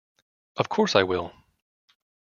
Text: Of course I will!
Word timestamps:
Of 0.57 0.67
course 0.67 0.95
I 0.95 1.03
will! 1.03 1.31